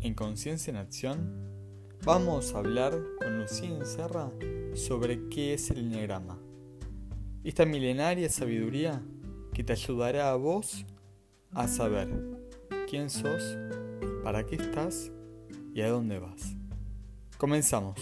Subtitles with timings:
[0.00, 1.48] en Conciencia en Acción
[2.04, 4.30] vamos a hablar con Lucía Serra
[4.74, 6.38] sobre qué es el enneagrama.
[7.42, 9.02] Esta milenaria sabiduría
[9.52, 10.84] que te ayudará a vos
[11.52, 12.08] a saber
[12.88, 13.56] quién sos,
[14.22, 15.10] para qué estás
[15.74, 16.54] y a dónde vas.
[17.36, 18.00] Comenzamos.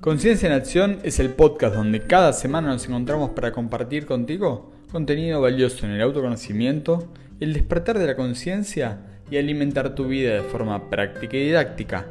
[0.00, 5.40] Conciencia en Acción es el podcast donde cada semana nos encontramos para compartir contigo contenido
[5.40, 7.10] valioso en el autoconocimiento,
[7.40, 12.06] el despertar de la conciencia y alimentar tu vida de forma práctica y didáctica.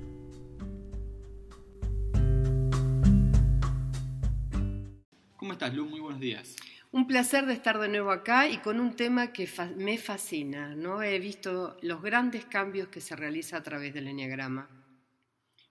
[5.37, 5.85] ¿Cómo estás, Lu?
[5.85, 6.57] Muy buenos días.
[6.95, 10.77] Un placer de estar de nuevo acá y con un tema que me fascina.
[10.77, 11.03] ¿no?
[11.03, 14.71] He visto los grandes cambios que se realiza a través del enneagrama.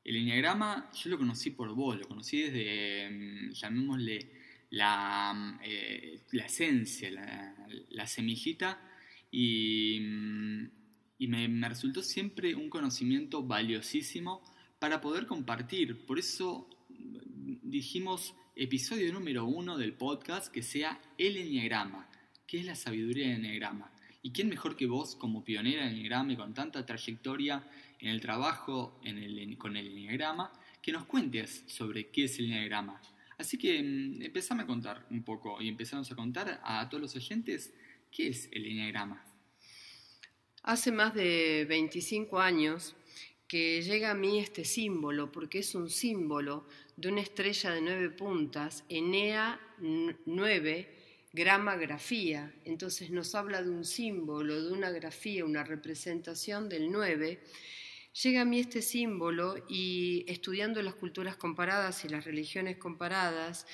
[0.04, 4.32] El enneagrama yo lo conocí por vos, lo conocí desde, mm, llamémosle,
[4.72, 8.82] la, mm, eh, la esencia, la, semillita,
[9.32, 10.72] y, mm,
[11.20, 14.44] y me, me resultó siempre un conocimiento valiosísimo
[14.78, 16.06] para poder compartir.
[16.06, 22.08] Por eso dijimos episodio número uno del podcast que sea el Enneagrama.
[22.46, 23.92] ¿Qué es la sabiduría del Enneagrama?
[24.22, 27.68] ¿Y quién mejor que vos como pionera del Enneagrama y con tanta trayectoria
[28.00, 29.00] en el trabajo
[29.58, 33.02] con el Enneagrama, que nos cuentes sobre qué es el Enneagrama?
[33.40, 37.16] Así que mm, empezame a contar un poco y empezamos a contar a todos los
[37.16, 37.74] oyentes
[38.12, 39.26] qué es el Enneagrama.
[40.62, 42.96] Hace más de 25 años
[43.48, 48.10] que llega a mí este símbolo, porque es un símbolo de una estrella de nueve
[48.10, 50.90] puntas, Enea 9,
[51.34, 52.54] grama grafía.
[52.66, 57.40] Entonces nos habla de un símbolo, de una grafía, una representación del 9.
[58.22, 63.66] Llega a mí este símbolo y estudiando las culturas comparadas y las religiones comparadas,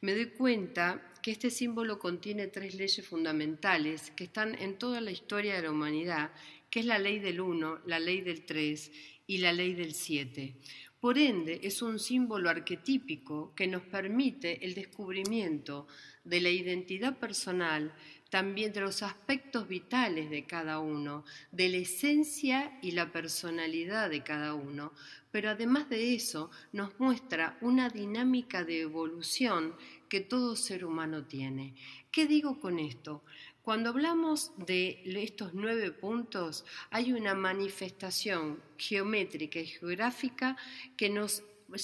[0.00, 5.10] me doy cuenta que este símbolo contiene tres leyes fundamentales que están en toda la
[5.10, 6.30] historia de la humanidad,
[6.70, 8.92] que es la ley del 1, la ley del 3
[9.26, 10.54] y la ley del 7.
[11.00, 15.86] Por ende, es un símbolo arquetípico que nos permite el descubrimiento
[16.24, 17.94] de la identidad personal,
[18.30, 24.22] también de los aspectos vitales de cada uno, de la esencia y la personalidad de
[24.22, 24.92] cada uno,
[25.30, 29.74] pero además de eso nos muestra una dinámica de evolución
[30.08, 31.74] que todo ser humano tiene.
[32.10, 33.22] ¿Qué digo con esto?
[33.68, 40.56] Cuando hablamos de estos nueve puntos, hay una manifestación geométrica y geográfica
[40.96, 41.82] que nos nos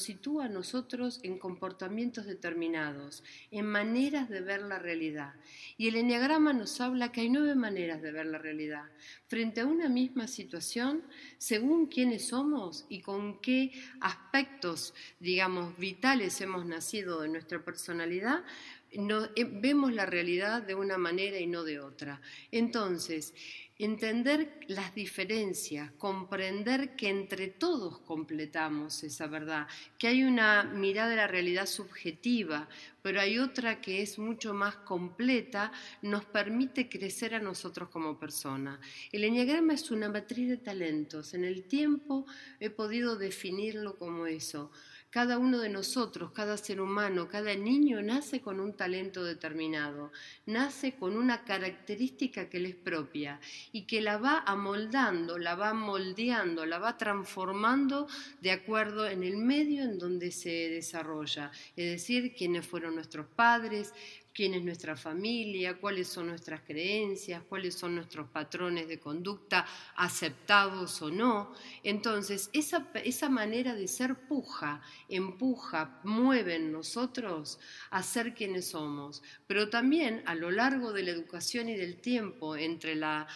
[0.00, 3.22] sitúa a nosotros en comportamientos determinados,
[3.52, 5.34] en maneras de ver la realidad.
[5.76, 8.86] Y el enneagrama nos habla que hay nueve maneras de ver la realidad.
[9.28, 11.04] Frente a una misma situación,
[11.38, 13.70] según quiénes somos y con qué
[14.00, 18.42] aspectos, digamos, vitales hemos nacido de nuestra personalidad,
[18.90, 22.20] eh, vemos la realidad de una manera y no de otra.
[22.50, 23.34] Entonces,
[23.78, 31.16] entender las diferencias, comprender que entre todos completamos esa verdad, que hay una mirada de
[31.16, 32.68] la realidad subjetiva,
[33.02, 35.70] pero hay otra que es mucho más completa,
[36.02, 38.80] nos permite crecer a nosotros como personas.
[39.12, 41.34] El enneagrama es una matriz de talentos.
[41.34, 42.26] En el tiempo
[42.58, 44.72] he podido definirlo como eso
[45.10, 50.12] cada uno de nosotros, cada ser humano, cada niño nace con un talento determinado,
[50.44, 53.40] nace con una característica que le es propia
[53.72, 58.06] y que la va amoldando, la va moldeando, la va transformando
[58.42, 63.94] de acuerdo en el medio en donde se desarrolla, es decir, quiénes fueron nuestros padres,
[64.38, 69.66] quién es nuestra familia, cuáles son nuestras creencias, cuáles son nuestros patrones de conducta
[69.96, 71.52] aceptados o no.
[71.82, 77.58] Entonces, esa, esa manera de ser puja, empuja, mueve en nosotros
[77.90, 79.24] a ser quienes somos.
[79.48, 83.26] Pero también a lo largo de la educación y del tiempo, entre la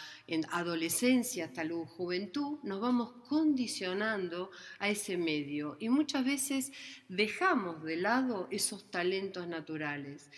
[0.52, 6.70] adolescencia hasta la juventud, nos vamos condicionando a ese medio y muchas veces
[7.08, 10.30] dejamos de lado esos talentos naturales.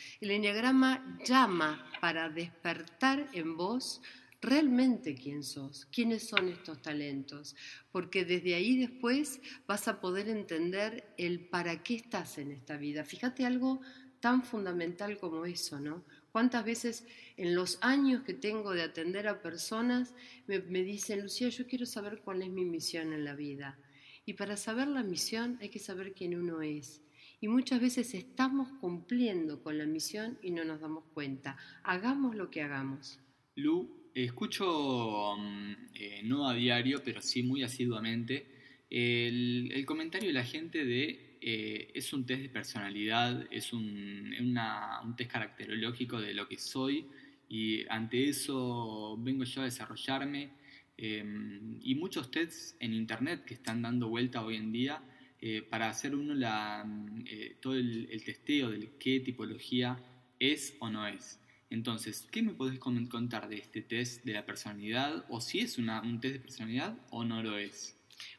[0.54, 4.00] Enneagrama llama para despertar en vos
[4.40, 7.56] realmente quién sos, quiénes son estos talentos,
[7.90, 13.04] porque desde ahí después vas a poder entender el para qué estás en esta vida.
[13.04, 13.80] Fíjate algo
[14.20, 16.04] tan fundamental como eso, ¿no?
[16.30, 17.04] ¿Cuántas veces
[17.36, 20.14] en los años que tengo de atender a personas
[20.46, 23.78] me dicen, Lucía, yo quiero saber cuál es mi misión en la vida?
[24.24, 27.03] Y para saber la misión hay que saber quién uno es.
[27.44, 31.58] Y muchas veces estamos cumpliendo con la misión y no nos damos cuenta.
[31.82, 33.20] Hagamos lo que hagamos.
[33.56, 38.46] Lu, escucho, mm, eh, no a diario, pero sí muy asiduamente,
[38.88, 45.14] el, comentario de la gente de eh, es un test de personalidad, es un, un
[45.14, 47.04] test caracterológico de lo que soy
[47.50, 50.48] y ante eso vengo yo a desarrollarme.
[50.96, 55.02] Em, y muchos tests en internet que están dando vuelta hoy en día
[55.46, 57.24] eh, para hacer uno la, mm,
[57.60, 60.02] todo el, el testeo de qué tipología
[60.38, 61.38] es o no es.
[61.68, 65.26] Entonces, ¿qué me podés contar de este test de la personalidad?
[65.28, 67.94] ¿O si es un test de personalidad o no lo es?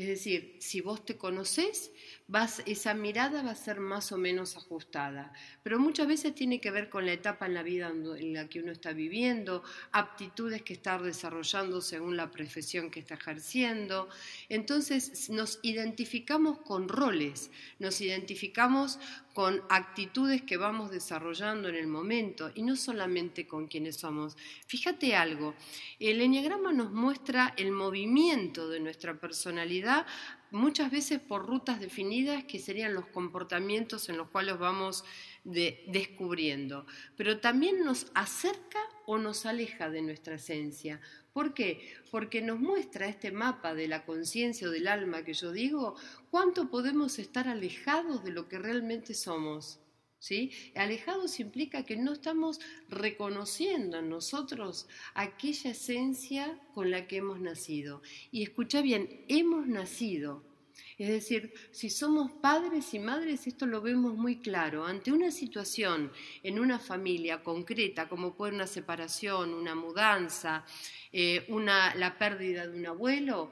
[0.00, 1.90] Es decir, si vos te conoces,
[2.26, 5.30] vas, esa mirada va a ser más o menos ajustada.
[5.62, 8.60] Pero muchas veces tiene que ver con la etapa en la vida en la que
[8.60, 9.62] uno está viviendo,
[9.92, 14.08] aptitudes que está desarrollando según la profesión que está ejerciendo.
[14.48, 18.98] Entonces nos identificamos con roles, nos identificamos
[19.34, 24.36] con actitudes que vamos desarrollando en el momento y no solamente con quienes somos.
[24.66, 25.54] Fíjate algo,
[25.98, 30.06] el enneagrama nos muestra el movimiento de nuestra personalidad
[30.50, 35.04] muchas veces por rutas definidas que serían los comportamientos en los cuales vamos
[35.44, 36.86] descubriendo,
[37.16, 38.80] pero también nos acerca
[39.10, 41.00] o nos aleja de nuestra esencia.
[41.32, 41.96] ¿Por qué?
[42.12, 45.96] Porque nos muestra este mapa de la conciencia o del alma que yo digo,
[46.30, 49.80] cuánto podemos estar alejados de lo que realmente somos.
[50.20, 50.52] ¿Sí?
[50.76, 58.02] Alejados implica que no estamos reconociendo en nosotros aquella esencia con la que hemos nacido.
[58.30, 60.44] Y escucha bien, hemos nacido,
[60.98, 64.84] es decir, si somos padres y madres, esto lo vemos muy claro.
[64.84, 66.12] Ante una situación
[66.42, 70.64] en una familia concreta, como puede una separación, una mudanza,
[71.12, 71.46] eh,
[71.96, 73.50] la pérdida de un abuelo,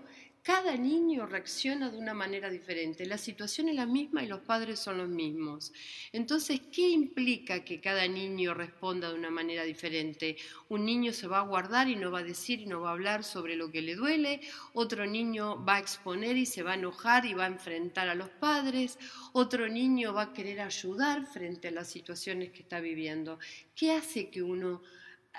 [0.49, 3.05] cada niño reacciona de una manera diferente.
[3.05, 5.75] La situación es la misma y los padres son los mismos.
[6.11, 10.39] Entonces, ¿qué implica que cada niño responda de una manera diferente?
[10.71, 12.93] Un niño se va a guardar y no va a decir y no va a
[12.93, 14.41] hablar sobre lo que le duele.
[14.73, 18.15] Otro niño va a exponer y se va a enojar y va a enfrentar a
[18.15, 18.99] los padres.
[19.35, 23.39] Otro niño va a querer ayudar frente a las situaciones que está viviendo.
[23.75, 24.81] ¿Qué hace que uno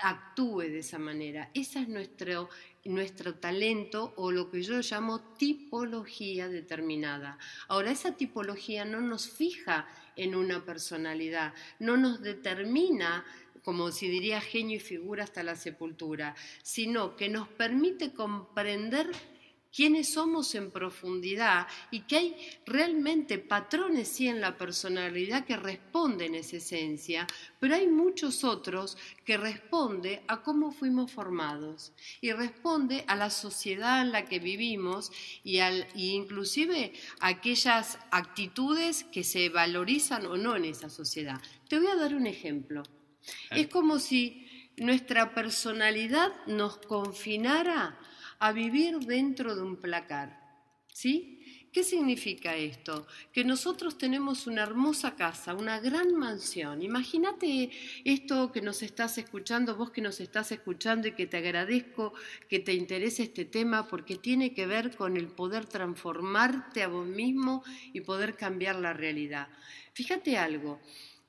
[0.02, 1.50] actúe de esa manera?
[1.54, 2.48] Esa es nuestro
[2.84, 7.38] nuestro talento o lo que yo llamo tipología determinada.
[7.68, 9.86] Ahora, esa tipología no nos fija
[10.16, 13.24] en una personalidad, no nos determina
[13.62, 19.10] como si diría genio y figura hasta la sepultura, sino que nos permite comprender
[19.74, 22.36] quiénes somos en profundidad y que hay
[22.66, 27.26] realmente patrones sí en la personalidad que responden a esa esencia,
[27.58, 34.02] pero hay muchos otros que responden a cómo fuimos formados y responde a la sociedad
[34.02, 35.12] en la que vivimos
[35.44, 41.40] y, al, inclusive a aquellas actitudes que se valorizan o no en esa sociedad.
[41.68, 42.82] Te voy a dar un ejemplo.
[43.50, 47.98] Es como si nuestra personalidad nos confinara
[48.40, 50.40] a vivir dentro de un placar.
[50.92, 51.40] ¿Sí?
[51.72, 53.06] ¿Qué significa esto?
[53.32, 56.82] Que nosotros tenemos una hermosa casa, una gran mansión.
[56.82, 57.70] Imagínate
[58.04, 62.12] esto que nos estás escuchando, vos que nos estás escuchando y que te agradezco
[62.48, 67.06] que te interese este tema porque tiene que ver con el poder transformarte a vos
[67.06, 69.46] mismo y poder cambiar la realidad.
[69.92, 70.80] Fíjate algo,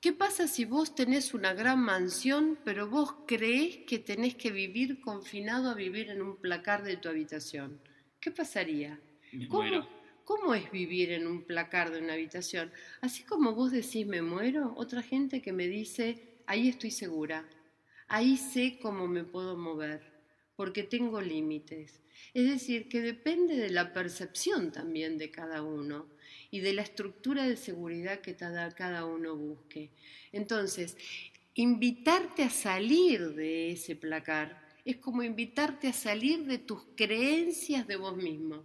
[0.01, 4.99] ¿Qué pasa si vos tenés una gran mansión, pero vos creés que tenés que vivir
[4.99, 7.79] confinado a vivir en un placar de tu habitación?
[8.19, 8.99] ¿Qué pasaría?
[9.47, 9.87] ¿Cómo,
[10.23, 12.71] ¿Cómo es vivir en un placar de una habitación?
[13.01, 17.47] Así como vos decís me muero, otra gente que me dice, ahí estoy segura,
[18.07, 20.01] ahí sé cómo me puedo mover,
[20.55, 22.01] porque tengo límites.
[22.33, 26.07] Es decir, que depende de la percepción también de cada uno
[26.51, 29.89] y de la estructura de seguridad que cada uno busque.
[30.31, 30.97] Entonces,
[31.55, 37.95] invitarte a salir de ese placar es como invitarte a salir de tus creencias de
[37.95, 38.63] vos mismo,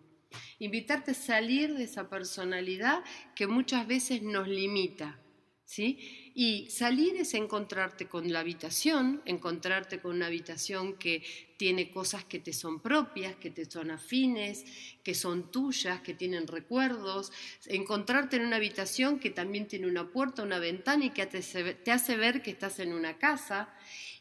[0.59, 5.19] invitarte a salir de esa personalidad que muchas veces nos limita,
[5.65, 6.26] ¿sí?
[6.39, 11.23] Y salir es encontrarte con la habitación, encontrarte con una habitación que
[11.57, 14.67] tiene cosas que te son propias, que te son afines,
[15.03, 17.33] que son tuyas, que tienen recuerdos,
[17.65, 22.17] encontrarte en una habitación que también tiene una puerta, una ventana y que te hace
[22.19, 23.71] ver que estás en una casa.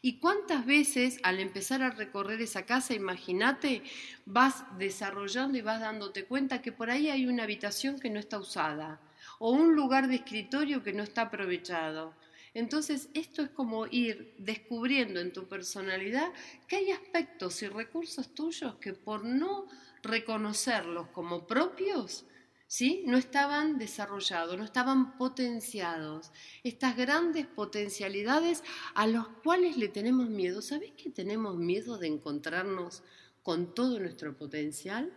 [0.00, 3.82] ¿Y cuántas veces al empezar a recorrer esa casa, imagínate,
[4.24, 8.38] vas desarrollando y vas dándote cuenta que por ahí hay una habitación que no está
[8.38, 9.05] usada?
[9.38, 12.14] O un lugar de escritorio que no está aprovechado.
[12.54, 16.32] Entonces, esto es como ir descubriendo en tu personalidad
[16.66, 19.66] que hay aspectos y recursos tuyos que por no
[20.02, 22.24] reconocerlos como propios,
[22.66, 23.04] ¿sí?
[23.06, 26.32] no estaban desarrollados, no estaban potenciados.
[26.64, 28.62] Estas grandes potencialidades
[28.94, 30.62] a las cuales le tenemos miedo.
[30.62, 33.02] ¿Sabes que tenemos miedo de encontrarnos
[33.42, 35.12] con todo nuestro potencial?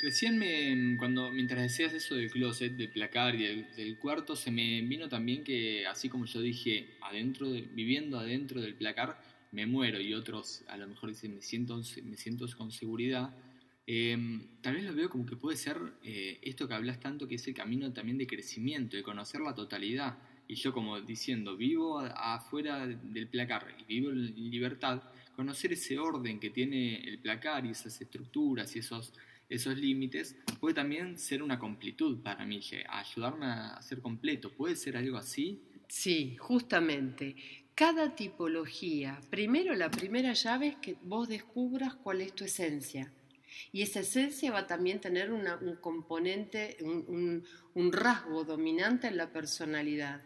[0.00, 4.80] Recién me, cuando, mientras decías eso del closet, del placar y del, cuarto, se me
[4.82, 10.14] vino también que, así como yo dije, adentro viviendo adentro del placar, me muero y
[10.14, 13.34] otros a lo mejor dicen me siento, me siento con seguridad,
[13.86, 17.34] em, tal vez lo veo como que puede ser eh, esto que hablas tanto, que
[17.34, 20.18] es el camino también de crecimiento, de conocer la totalidad.
[20.46, 25.02] Y yo como diciendo, vivo afuera del placar y vivo en libertad,
[25.34, 29.12] conocer ese orden que tiene el placar y esas estructuras y esos
[29.48, 34.52] esos límites, puede también ser una completud para mí, ayudarme a ser completo.
[34.52, 35.62] ¿Puede ser algo así?
[35.88, 37.34] Sí, justamente.
[37.74, 43.12] Cada tipología, primero la primera llave es que vos descubras cuál es tu esencia.
[43.72, 50.22] Y esa esencia va a también tener un componente, un rasgo dominante en la personalidad.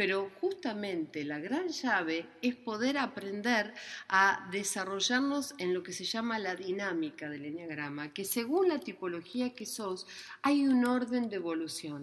[0.00, 3.74] Pero justamente la gran llave es poder aprender
[4.08, 9.52] a desarrollarnos en lo que se llama la dinámica del enneagrama, que según la tipología
[9.52, 10.06] que sos,
[10.40, 12.02] hay un orden de evolución.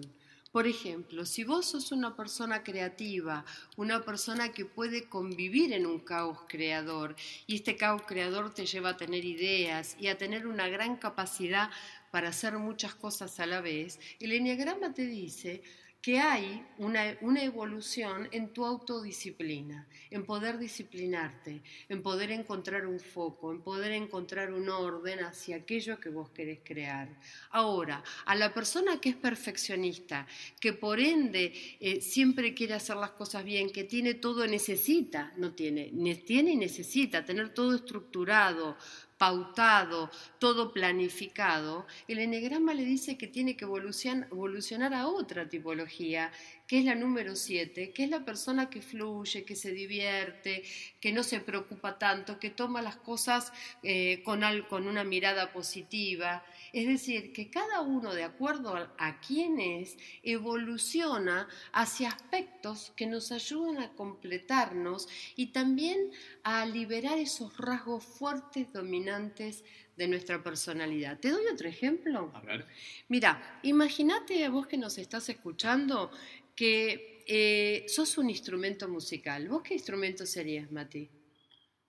[0.52, 3.44] Por ejemplo, si vos sos una persona creativa,
[3.76, 7.16] una persona que puede convivir en un caos creador,
[7.48, 11.68] y este caos creador te lleva a tener ideas y a tener una gran capacidad
[12.12, 15.62] para hacer muchas cosas a la vez, el enneagrama te dice
[16.00, 17.10] que hay una,
[17.42, 24.52] evolución en tu autodisciplina, en poder disciplinarte, en poder encontrar un foco, en poder encontrar
[24.52, 27.08] un orden hacia aquello que vos querés crear.
[27.50, 30.26] Ahora, a la persona que es perfeccionista,
[30.60, 35.52] que por ende eh, siempre quiere hacer las cosas bien, que tiene todo, necesita, no
[35.52, 35.90] tiene,
[36.24, 38.76] tiene y necesita tener todo estructurado,
[39.18, 46.30] pautado, todo planificado, el enegrama le dice que tiene que evolucionar a otra tipología,
[46.68, 50.62] que es la número 7, que es la persona que fluye, que se divierte,
[51.00, 56.44] que no se preocupa tanto, que toma las cosas eh, con, con una mirada positiva.
[56.72, 63.32] Es decir, que cada uno, de acuerdo a, quién es, evoluciona hacia aspectos que nos
[63.32, 66.10] ayudan a completarnos y también
[66.42, 69.64] a liberar esos rasgos fuertes dominantes
[69.96, 71.18] de nuestra personalidad.
[71.18, 72.30] ¿Te doy otro ejemplo?
[72.34, 72.66] A ver.
[73.08, 76.10] Mira, imagínate a vos que nos estás escuchando
[76.54, 79.48] que eh, sos un instrumento musical.
[79.48, 81.08] ¿Vos qué instrumento serías, Mati?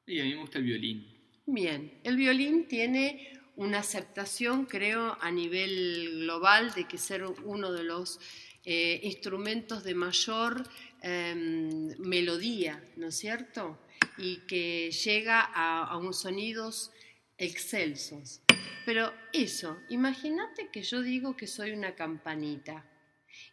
[0.06, 1.20] Y a mí me gusta el violín.
[1.46, 7.84] Bien, el violín tiene una aceptación, creo, a nivel global de que ser uno de
[7.84, 8.18] los
[8.63, 10.63] eh, instrumentos de mayor
[11.01, 13.78] em, melodía, ¿no es cierto?
[14.18, 16.92] Y que llega a, a unos sonidos
[17.38, 18.39] excelsos.
[18.86, 22.89] Pero eso, imagínate que yo digo que soy una campanita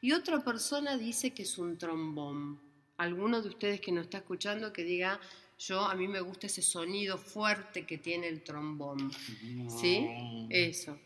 [0.01, 2.61] y otra persona dice que es un trombón.
[2.97, 5.21] Alguno de ustedes que nos está escuchando que diga,
[5.59, 9.11] yo a mí me gusta ese sonido fuerte que tiene el trombón.
[9.69, 10.07] ¿Sí?
[10.51, 10.99] Eso.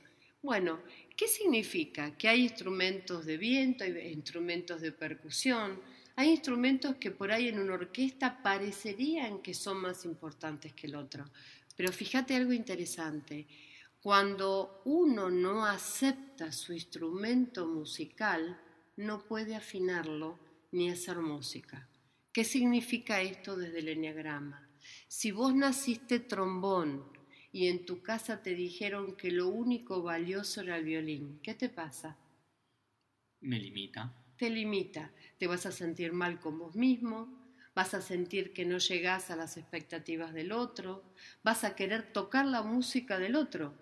[0.42, 0.80] Bueno,
[1.16, 2.16] ¿qué significa?
[2.16, 5.80] Que hay instrumentos de viento, hay instrumentos de percusión,
[6.16, 10.96] hay instrumentos que por ahí en una orquesta parecerían que son más importantes que el
[10.96, 11.30] otro.
[11.76, 13.46] Pero fíjate algo interesante.
[14.02, 18.58] Cuando uno no acepta su instrumento musical,
[18.96, 20.38] no puede afinarlo
[20.72, 21.86] ni hacer música.
[22.32, 24.68] ¿Qué significa esto desde el enneagrama?
[25.08, 27.04] Si vos naciste trombón
[27.50, 31.68] y en tu casa te dijeron que lo único valioso era el violín, ¿qué te
[31.68, 32.16] pasa?
[33.40, 34.14] Me limita.
[34.36, 35.10] Te limita.
[35.38, 39.36] Te vas a sentir mal con vos mismo, vas a sentir que no llegás a
[39.36, 41.02] las expectativas del otro,
[41.42, 43.74] vas a querer tocar la música del otro,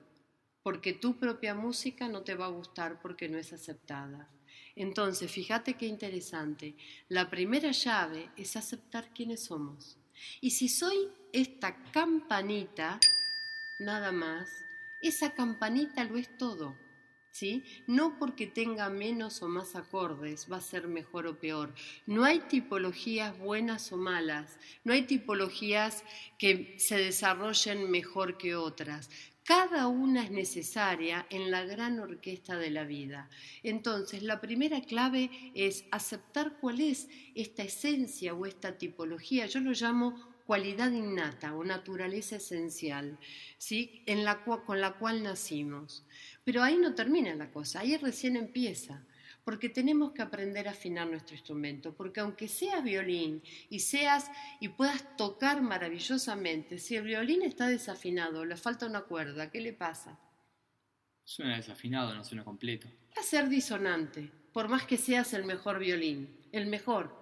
[0.63, 4.31] porque tu propia música no te va a gustar porque no es aceptada.
[4.79, 6.77] Entonces, fíjate qué interesante.
[7.09, 9.99] La primera llave es aceptar quiénes somos.
[10.41, 10.97] Y si soy
[11.33, 13.01] esta campanita,
[13.81, 14.49] nada más,
[15.03, 16.77] esa campanita lo es todo.
[17.33, 17.63] ¿Sí?
[17.87, 21.75] No porque tenga menos o más acordes va a ser mejor o peor.
[22.07, 26.05] No hay tipologías buenas o malas, no hay tipologías
[26.39, 29.11] que se desarrollen mejor que otras.
[29.49, 33.31] Cada una es necesaria en la gran orquesta de la vida.
[33.63, 39.47] Entonces, la primera clave es aceptar cuál es esta esencia o esta tipología.
[39.47, 43.19] Yo lo llamo cualidad innata o naturaleza esencial,
[43.57, 44.05] ¿sí?
[44.67, 46.05] con la cual nacimos.
[46.45, 49.03] Pero ahí no termina la cosa, ahí recién empieza
[49.49, 54.69] porque tenemos que aprender a afinar nuestro instrumento, porque aunque seas violín y seas y
[54.69, 60.19] puedas tocar maravillosamente, si el violín está desafinado, le falta una cuerda, ¿qué le pasa?
[61.25, 62.89] Suena desafinado, no suena completo.
[63.17, 67.18] Va a ser disonante, por más que seas el mejor violín, el mejor,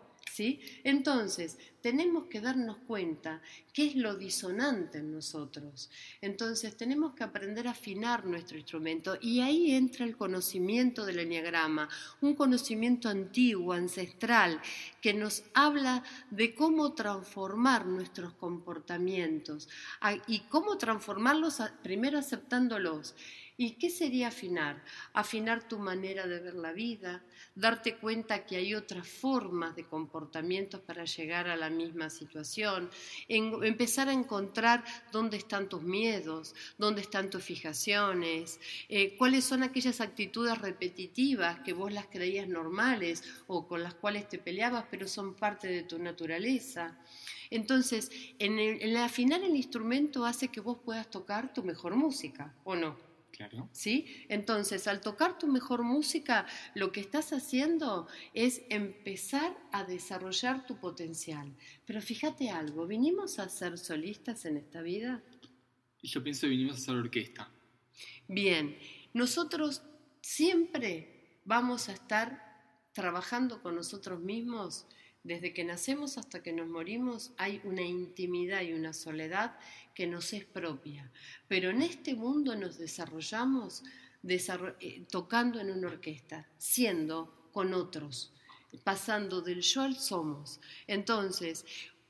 [0.85, 3.41] Entonces, tenemos que darnos cuenta
[3.73, 5.89] qué es lo disonante en nosotros.
[6.21, 11.89] Entonces, tenemos que aprender a afinar nuestro instrumento y ahí entra el conocimiento del enneagrama,
[12.21, 14.61] un conocimiento antiguo, ancestral,
[15.01, 19.69] que nos habla de cómo transformar nuestros comportamientos.
[20.27, 23.15] Y cómo transformarlos primero aceptándolos
[23.59, 24.83] ¿Y qué sería afinar?
[25.15, 30.83] Afinar tu manera de ver la vida, darte cuenta que hay otras formas de comportamientos
[30.83, 32.91] para llegar a la misma situación,
[33.29, 38.61] empezar a encontrar dónde están tus miedos, dónde están tus fijaciones,
[38.91, 44.29] eh, cuáles son aquellas actitudes repetitivas que vos las creías normales o con las cuales
[44.29, 46.99] te peleabas, pero son parte de tu naturaleza.
[47.49, 52.77] Entonces, en, el, afinar el instrumento hace que vos puedas tocar tu mejor música, ¿o
[52.77, 53.06] no?
[53.73, 54.07] ¿Sí?
[54.29, 60.79] Entonces, al tocar tu mejor música, lo que estás haciendo es empezar a desarrollar tu
[60.79, 61.55] potencial.
[61.85, 65.23] Pero fíjate algo, ¿vinimos a ser solistas en esta vida?
[66.03, 67.51] Yo pienso que vinimos a ser orquesta.
[68.29, 68.77] Bien,
[69.13, 69.83] nosotros
[70.21, 72.47] siempre vamos a estar
[72.93, 74.87] trabajando con nosotros mismos
[75.27, 79.59] desde que nacemos hasta que nos morimos hay una intimidad y una soledad
[79.93, 81.11] que nos es propia.
[81.49, 83.83] Pero en este mundo nos desarrollamos
[84.29, 88.33] eh, tocando en una orquesta, siendo con otros,
[88.85, 90.61] pasando del yo al somos.
[90.87, 91.65] Entonces,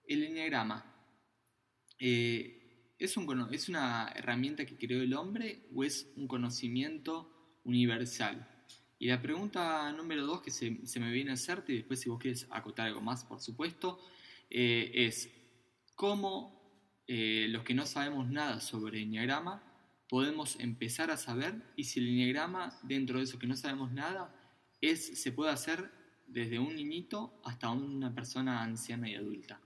[0.08, 0.86] el Enneagrama.
[2.00, 2.63] Eh,
[3.04, 3.18] ¿Es,
[3.52, 8.48] ¿Es una herramienta que creó el hombre o es un conocimiento universal?
[8.98, 12.18] Y la pregunta número dos que se, me viene a hacerte, y después si vos
[12.18, 14.00] quieres acotar algo más, por supuesto,
[14.50, 15.30] eh, es
[15.96, 19.62] cómo eh, los que no sabemos nada sobre Enneagrama
[20.08, 24.34] podemos empezar a saber y si el Enneagrama, dentro de eso que no sabemos nada,
[24.80, 25.92] es, se puede hacer
[26.28, 29.60] desde un niñito hasta una persona anciana y adulta.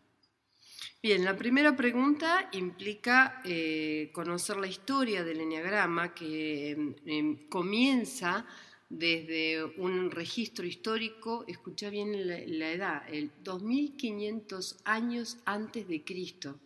[0.99, 8.47] Bien, la primera pregunta implica eh, conocer la historia del enneagrama que em, em, comienza
[8.89, 16.59] desde un registro histórico, escucha bien la, la edad, el 2500 años antes de Cristo.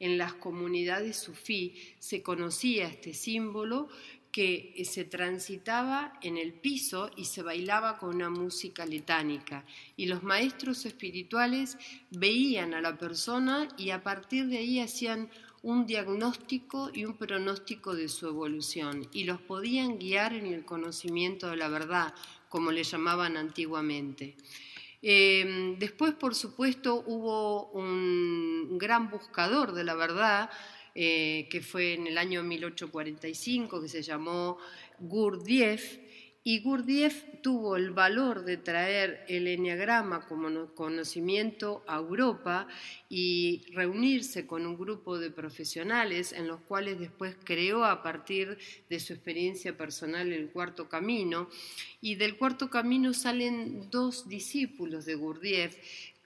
[0.00, 3.90] En las comunidades sufí se conocía este símbolo
[4.34, 9.64] que se transitaba en el piso y se bailaba con una música letánica.
[9.96, 11.78] Y los maestros espirituales
[12.10, 15.30] veían a la persona y a partir de ahí hacían
[15.62, 21.48] un diagnóstico y un pronóstico de su evolución y los podían guiar en el conocimiento
[21.48, 22.12] de la verdad,
[22.48, 24.34] como le llamaban antiguamente.
[25.00, 30.50] Em, después, por supuesto, hubo un gran buscador de la verdad,
[30.94, 34.58] eh, que fue en el año 1845, que se llamó
[35.00, 35.98] Gurdjieff,
[36.46, 42.68] y Gurdjieff tuvo el valor de traer el enneagrama como conocimiento a Europa
[43.08, 48.58] y reunirse con un grupo de profesionales en los cuales después creó a partir
[48.90, 51.48] de su experiencia personal el cuarto camino.
[52.02, 55.78] Y del cuarto camino salen dos discípulos de Gurdjieff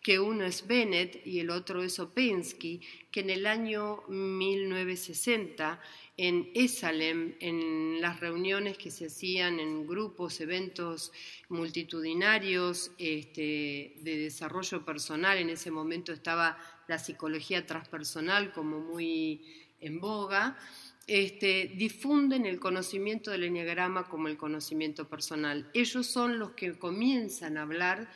[0.09, 5.79] que uno es Bennett y el otro es Opensky, que en el año 1960
[6.16, 11.12] en Esalem, en las reuniones que se hacían en grupos, eventos
[11.51, 15.37] multitudinarios este, de desarrollo personal.
[15.37, 19.44] En ese momento estaba la psicología transpersonal como muy
[19.79, 20.57] en boga.
[21.07, 25.71] Este, difunden el conocimiento del enneagrama como el conocimiento personal.
[25.75, 28.09] Ellos son los que comienzan a hablar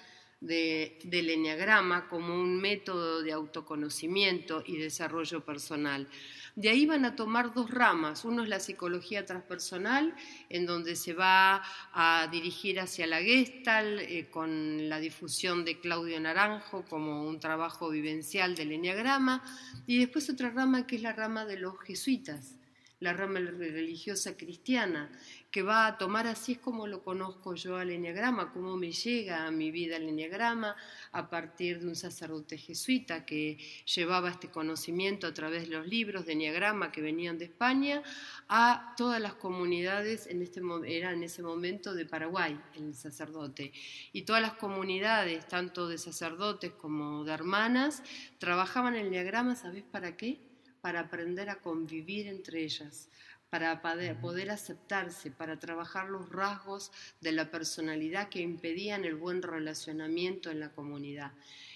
[0.43, 6.09] del enneagrama como un método de autoconocimiento y desarrollo personal.
[6.57, 8.25] De ahí van a tomar dos ramas.
[8.25, 10.15] Uno es la psicología transpersonal,
[10.51, 16.21] en donde se va a dirigir hacia la Gestalt eh, con la difusión de Claudio
[16.21, 19.43] Naranjo como un trabajo vivencial del enneagrama.
[19.87, 22.57] Y después otra rama que es la rama de los jesuitas
[23.03, 25.11] la rama religiosa cristiana,
[25.51, 29.45] que va a tomar así es como lo conozco yo al enneagrama, cómo me llega
[29.45, 30.77] a mi vida el enneagrama
[31.11, 33.59] a partir de un sacerdote jesuita que
[33.93, 38.05] llevaba este conocimiento a través de los libros de enneagrama que venían de España
[38.49, 43.73] a todas las comunidades, en este, era en ese momento de Paraguay el sacerdote,
[44.13, 48.05] y todas las comunidades, tanto de sacerdotes como de hermanas,
[48.39, 50.52] trabajaban el enneagrama, ¿sabes para qué?
[50.83, 53.09] Para aprender a convivir entre ellas,
[53.49, 56.91] para poder aceptarse, para trabajar los rasgos
[57.21, 61.33] de la personalidad que impedían el buen relacionamiento en la comunidad.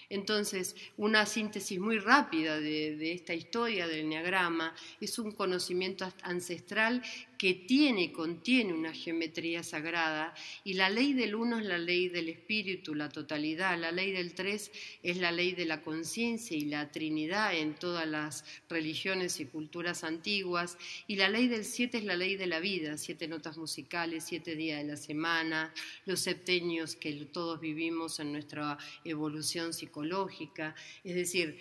[0.08, 7.02] Entonces, una síntesis muy rápida de, esta historia del enneagrama es un conocimiento ancestral
[7.38, 12.28] que tiene, contiene una geometría sagrada y la ley del uno es la ley del
[12.28, 14.70] espíritu, la totalidad, la ley del tres
[15.02, 20.04] es la ley de la conciencia y la trinidad en todas las religiones y culturas
[20.04, 24.24] antiguas y la ley del siete es la ley de la vida, siete notas musicales,
[24.24, 25.72] siete días de la semana,
[26.04, 31.58] los septenios que todos vivimos en nuestra evolución psicológica, es decir,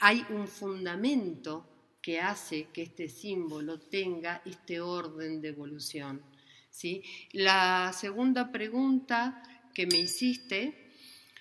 [0.00, 1.66] hay un fundamento
[2.08, 6.22] que hace que este símbolo tenga este orden de evolución.
[6.70, 7.02] ¿sí?
[7.32, 9.42] La segunda pregunta
[9.74, 10.87] que me hiciste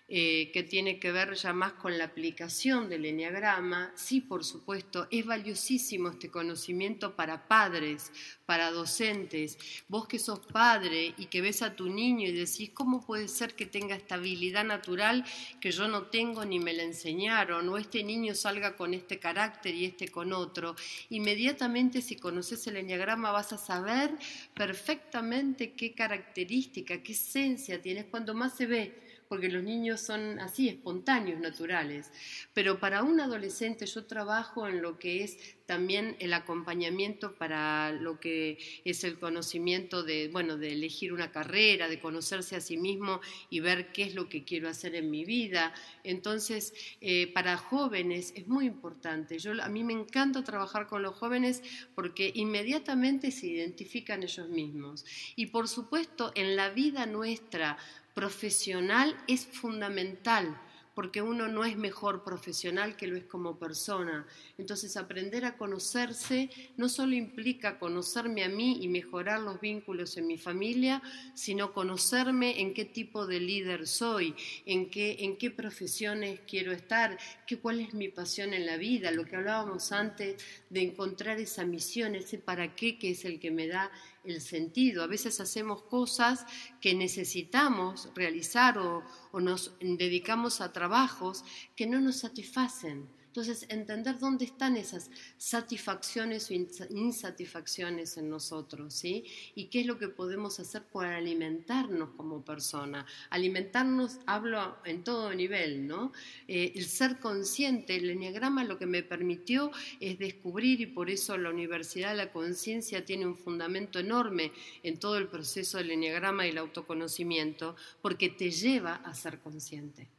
[0.09, 5.05] eh, que tiene que ver ya más con la aplicación del enneagrama, sí, por supuesto,
[5.11, 8.13] es valiosísimo este conocimiento para padres,
[8.45, 9.57] para docentes.
[9.89, 13.53] Vos que sos padre y que ves a tu niño y decís, ¿cómo puede ser
[13.53, 15.25] que tenga estabilidad natural
[15.59, 17.67] que yo no tengo ni me la enseñaron?
[17.67, 20.77] O este niño salga con este carácter y este con otro.
[21.09, 24.11] Inmediatamente si conoces el enneagrama vas a saber
[24.53, 30.69] perfectamente qué característica, qué esencia tienes cuando más se ve porque los niños son así,
[30.69, 32.11] espontáneos, naturales.
[32.53, 38.19] Pero para un adolescente yo trabajo en lo que es también el acompañamiento para lo
[38.19, 43.19] que es el conocimiento de, bueno, de elegir una carrera, de conocerse a sí mismo
[43.49, 45.73] y ver qué es lo que quiero hacer en mi vida.
[46.03, 49.37] Entonces, eh, para jóvenes es muy importante.
[49.39, 51.61] Yo, a mí me encanta trabajar con los jóvenes
[51.93, 55.05] porque inmediatamente se identifican ellos mismos.
[55.35, 57.77] Y por supuesto, en la vida nuestra
[58.17, 60.59] profesional es fundamental
[60.95, 64.25] porque uno no es mejor profesional que lo es como persona.
[64.57, 70.25] Entonces aprender a conocerse no solo implica conocerme a mí y mejorar los vínculos en
[70.25, 71.03] mi familia,
[71.35, 74.33] sino conocerme en qué tipo de líder soy,
[74.65, 79.11] en qué, en qué profesiones quiero estar, qué, cuál es mi pasión en la vida,
[79.11, 83.51] lo que hablábamos antes de encontrar esa misión, ese para qué que es el que
[83.51, 83.91] me da
[84.29, 85.03] el sentido.
[85.03, 86.45] A veces hacemos cosas
[86.81, 91.43] que necesitamos realizar o, o nos dedicamos a trabajos
[91.75, 93.09] que no nos satisfacen.
[93.37, 96.55] Entonces, entender dónde están esas satisfacciones o
[96.89, 99.25] insatisfacciones en nosotros, ¿sí?
[99.53, 103.05] Y qué es lo que podemos hacer para alimentarnos como persona.
[103.29, 106.13] Alimentarnos, hablo en todo nivel, ¿no?
[106.47, 109.69] Eh, el ser consciente, el enneagrama lo que me permitió
[109.99, 114.97] es descubrir, y por eso la Universidad de la Conciencia tiene un fundamento enorme en
[114.97, 120.09] todo el proceso del enneagrama y el autoconocimiento, porque te lleva a ser consciente.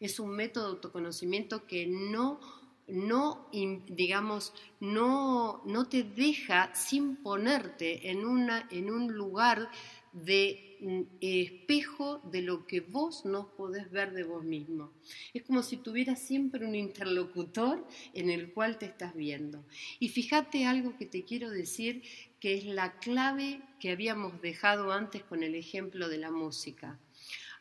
[0.00, 8.10] Es un método de autoconocimiento que no no, digamos, no, no te deja sin ponerte
[8.10, 9.70] en, una, en un lugar
[10.12, 14.92] de mm, espejo de lo que vos no podés ver de vos mismo.
[15.32, 19.64] Es como si tuvieras siempre un interlocutor en el cual te estás viendo.
[19.98, 22.02] Y fíjate algo que te quiero decir,
[22.38, 26.98] que es la clave que habíamos dejado antes con el ejemplo de la música.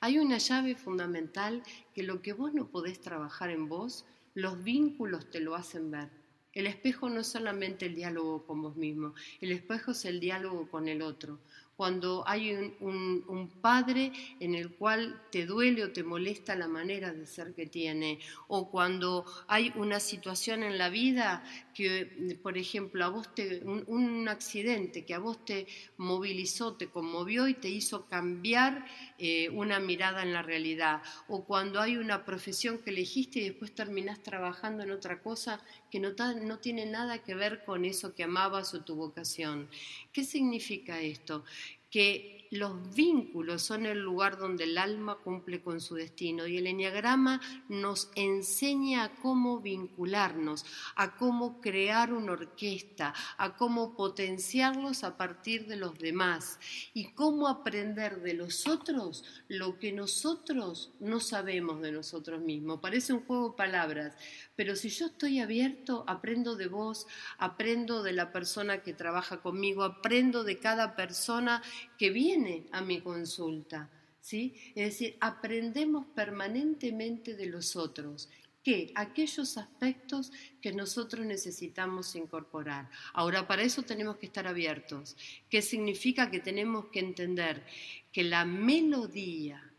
[0.01, 1.63] Hay una llave fundamental
[1.95, 6.09] que lo que vos no podés trabajar en vos, los vínculos te lo hacen ver.
[6.53, 10.69] El espejo no es solamente el diálogo con vos mismo, el espejo es el diálogo
[10.69, 11.39] con el otro
[11.75, 17.25] cuando hay un, padre en el cual te duele o te molesta la manera de
[17.25, 23.09] ser que tiene, o cuando hay una situación en la vida que, por ejemplo, a
[23.09, 28.85] vos te, un, accidente que a vos te movilizó, te conmovió y te hizo cambiar
[29.17, 33.73] eh, una mirada en la realidad, o cuando hay una profesión que elegiste y después
[33.73, 38.23] terminás trabajando en otra cosa que no, no tiene nada que ver con eso que
[38.23, 39.69] amabas o tu vocación.
[40.11, 41.43] ¿Qué significa esto?
[41.93, 46.67] Que los vínculos son el lugar donde el alma cumple con su destino y el
[46.67, 50.63] enneagrama nos enseña a cómo vincularnos,
[50.95, 56.59] a cómo crear una orquesta, a cómo potenciarlos a partir de los demás
[56.93, 62.79] y cómo aprender de los otros lo que nosotros no sabemos de nosotros mismos.
[62.81, 64.15] Parece un juego de palabras,
[64.55, 69.83] pero si yo estoy abierto, aprendo de vos, aprendo de la persona que trabaja conmigo,
[69.83, 71.63] aprendo de cada persona
[71.97, 73.89] que viene a mi consulta.
[74.21, 74.53] ¿sí?
[74.75, 78.29] Es decir, aprendemos permanentemente de los otros.
[78.63, 78.91] ¿Qué?
[78.95, 82.89] Aquellos aspectos que nosotros necesitamos incorporar.
[83.13, 85.17] Ahora, para eso tenemos que estar abiertos.
[85.49, 86.29] ¿Qué significa?
[86.31, 87.65] Que tenemos que entender
[88.11, 89.73] que la melodía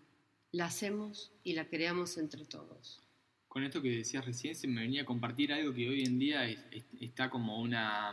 [0.50, 3.03] la hacemos y la creamos entre todos
[3.54, 6.44] con esto que decías recién, se me venía a compartir algo que hoy en día
[7.00, 8.12] está como una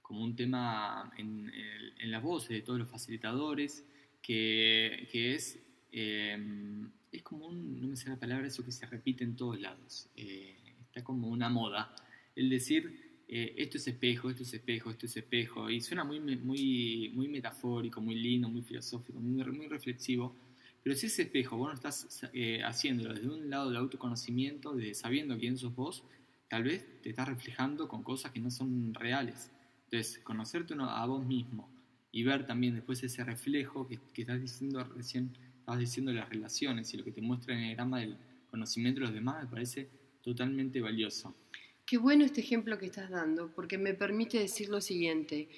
[0.00, 1.52] como un tema en,
[1.98, 3.84] en, las voces de todos los facilitadores,
[4.22, 5.58] que, que es,
[5.92, 9.60] em, es como un, no me sé la palabra, eso que se repite en todos
[9.60, 11.94] lados, eh, está como una moda,
[12.34, 16.20] el decir, eh, esto es espejo, esto es espejo, esto es espejo, y suena muy,
[16.20, 20.34] muy, muy metafórico, muy lindo, muy filosófico, muy, muy reflexivo,
[20.86, 24.94] pero si ese espejo vos no estás eh, haciéndolo desde un lado del autoconocimiento, de
[24.94, 26.04] sabiendo quién sos vos,
[26.48, 29.50] tal vez te estás reflejando con cosas que no son reales.
[29.86, 31.68] Entonces, conocerte a vos mismo
[32.12, 36.98] y ver también después ese reflejo que, estás diciendo recién, estabas diciendo las relaciones y
[36.98, 38.16] lo que te muestra en el grama del
[38.48, 39.88] conocimiento de los demás, me parece
[40.22, 41.34] totalmente valioso.
[41.84, 45.48] Qué bueno este ejemplo que estás dando, porque me permite decir lo siguiente.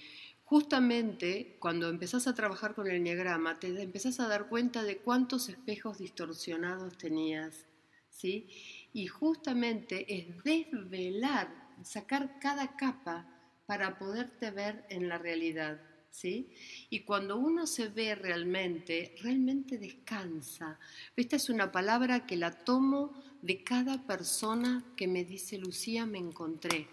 [0.49, 5.51] Justamente cuando empezás a trabajar con el enneagrama, te empezás a dar cuenta de cuántos
[5.51, 7.67] espejos distorsionados tenías,
[8.09, 8.49] ¿sí?
[8.95, 13.29] Y justamente es desvelar, sacar cada capa
[13.67, 16.55] para poderte ver en la realidad, ¿sí?
[16.89, 20.79] Y cuando uno se ve realmente, realmente descansa.
[21.15, 26.17] Esta es una palabra que la tomo de cada persona que me dice, Lucía, me
[26.17, 26.89] encontré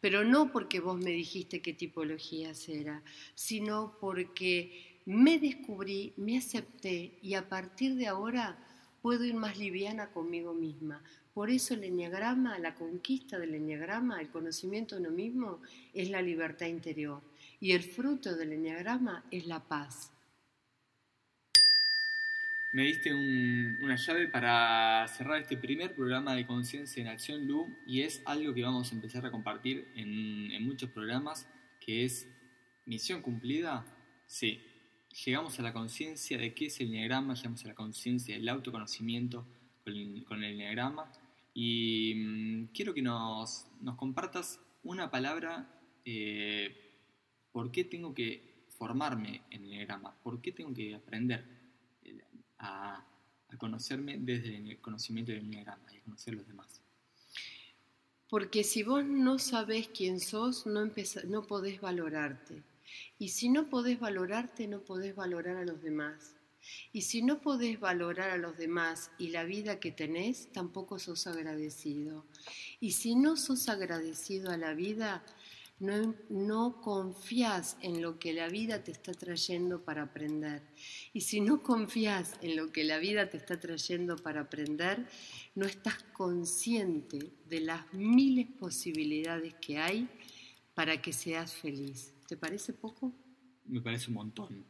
[0.00, 3.02] pero no porque vos me dijiste qué tipología era,
[3.34, 8.58] sino porque me descubrí, me acepté y a partir de ahora
[9.02, 11.02] puedo ir más liviana conmigo misma.
[11.32, 15.60] Por eso el enneagrama, la conquista del enneagrama, el conocimiento de uno mismo,
[15.92, 17.20] es la libertad interior.
[17.60, 20.10] Y el fruto del enneagrama es la paz
[22.76, 28.02] me diste una llave para cerrar este primer programa de Conciencia en Acción Lu y
[28.02, 31.48] es algo que vamos a empezar a compartir en, muchos programas,
[31.80, 32.28] que es
[32.84, 33.86] misión cumplida.
[34.26, 34.60] Sí,
[35.24, 39.46] llegamos a la conciencia de qué es el enneagrama, llegamos a la conciencia del autoconocimiento
[40.28, 41.10] con el, enneagrama
[41.54, 45.66] y mm, quiero que nos, compartas una palabra,
[46.04, 46.92] eh,
[47.52, 50.14] ¿por qué tengo que formarme en el enneagrama?
[50.22, 51.55] ¿Por qué tengo que aprender?
[52.58, 53.04] A,
[53.58, 56.80] conocerme desde el conocimiento del enneagrama y a conocer los demás.
[58.28, 60.90] Porque si vos no sabés quién sos, no,
[61.28, 62.62] no podés valorarte.
[63.18, 66.34] Y si no podés valorarte, no podés valorar a los demás.
[66.92, 71.26] Y si no podés valorar a los demás y la vida que tenés, tampoco sos
[71.26, 72.24] agradecido.
[72.80, 75.22] Y si no sos agradecido a la vida,
[75.78, 80.62] no, no confías en lo que la vida te está trayendo para aprender.
[81.12, 85.06] Y si no confías en lo que la vida te está trayendo para aprender,
[85.54, 90.08] no estás consciente de las miles posibilidades que hay
[90.74, 92.12] para que seas feliz.
[92.26, 93.12] ¿Te parece poco?
[93.66, 94.64] Me parece un montón.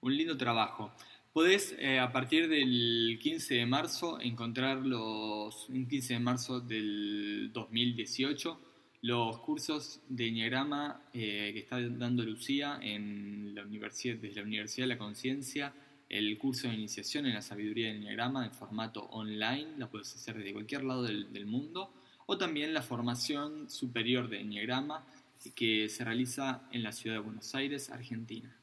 [0.00, 0.92] un lindo trabajo.
[1.32, 7.50] Podés, eh, a partir del 15 de marzo, encontrar los, un 15 de marzo del
[7.52, 8.69] 2018,
[9.02, 14.84] los cursos de Enneagrama eh, que está dando Lucía en la universidad, desde la Universidad
[14.84, 15.72] de la Conciencia,
[16.08, 20.36] el curso de iniciación en la sabiduría del Enneagrama en formato online, la puedes hacer
[20.36, 21.94] desde cualquier lado del, mundo,
[22.26, 25.06] o también la formación superior de Enneagrama
[25.54, 28.54] que se realiza en la ciudad de Buenos Aires, Argentina.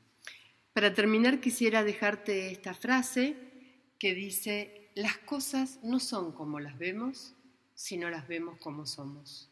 [0.73, 3.35] Para terminar quisiera dejarte esta frase
[3.97, 7.33] que dice, las cosas no son como las vemos,
[7.73, 9.49] sino las vemos como somos.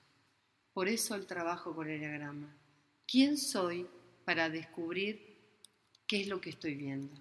[0.75, 2.53] Por eso el trabajo con el diagrama.
[3.07, 3.87] ¿Quién soy
[4.25, 5.37] para descubrir
[6.05, 7.15] qué es lo que estoy viendo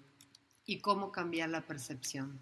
[0.65, 2.37] y cómo cambiar la percepción?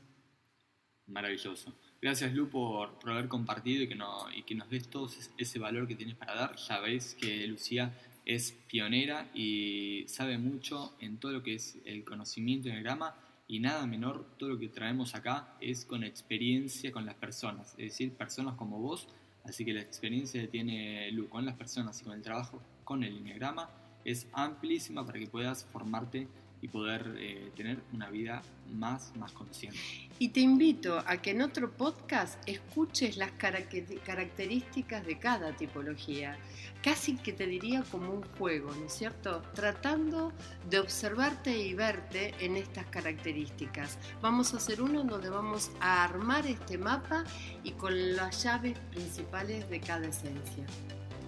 [1.05, 1.71] Maravilloso.
[2.01, 3.97] Gracias Lu por, haber compartido y que,
[4.35, 6.55] y que nos des todo ese valor que tienes para dar.
[6.55, 7.93] Ya ves que Lucía
[8.25, 13.15] es pionera y sabe mucho en todo lo que es el conocimiento en el grama
[13.47, 17.91] y nada menor, todo lo que traemos acá es con experiencia con las personas, es
[17.91, 19.07] decir, personas como vos
[19.43, 23.03] Así que la experiencia que tiene Lu con las personas y con el trabajo con
[23.03, 23.69] el Enneagrama
[24.05, 26.27] es amplísima para que puedas formarte
[26.63, 29.77] y poder eh, tener una vida más, más consciente.
[30.17, 36.37] Y te invito a que en otro podcast escuches las características de cada tipología,
[36.81, 39.41] casi que te diría como un juego, ¿no es cierto?
[39.53, 40.31] Tratando
[40.69, 43.99] de observarte y verte en estas características.
[44.21, 47.25] Vamos a hacer uno donde vamos a armar este mapa
[47.65, 50.65] y con las llaves principales de cada esencia.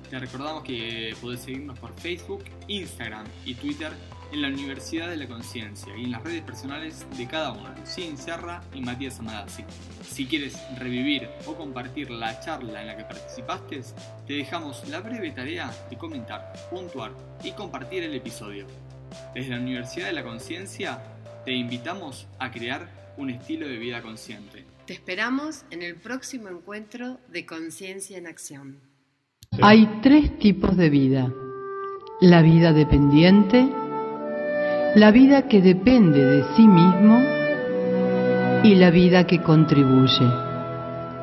[0.10, 3.92] Te recordamos que podés seguirnos por Facebook, Instagram y Twitter
[4.36, 8.18] en la Universidad de la Conciencia y en las redes personales de cada uno, Lucía
[8.18, 9.64] Serra y Matías Amadasi.
[10.04, 13.82] Si quieres revivir o compartir la charla en la que participaste,
[14.28, 17.14] te dejamos la breve tarea de comentar, puntuar
[17.46, 18.68] y compartir el episodio.
[19.34, 21.02] Desde la Universidad de la Conciencia
[21.46, 24.66] te invitamos a crear un estilo de vida consciente.
[24.86, 28.82] Te esperamos en el próximo encuentro de Conciencia en Acción.
[29.62, 31.34] Hay tres tipos de vida.
[32.20, 33.70] La vida dependiente,
[34.96, 37.22] la vida que depende de sí mismo
[38.64, 40.26] y la vida que contribuye.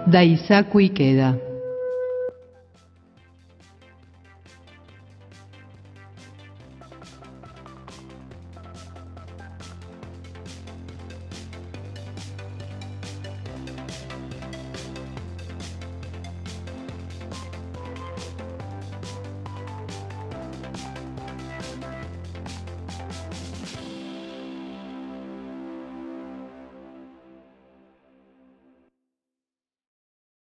[0.06, 1.51] Daisaku Ikeda